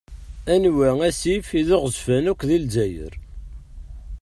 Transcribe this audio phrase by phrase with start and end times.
[0.53, 3.13] Anwa asif i d aɣezzfan akk di Lezzayer?